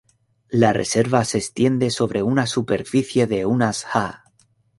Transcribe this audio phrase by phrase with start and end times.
[0.49, 4.23] La reserva se extiende sobre una superficie de unas ha.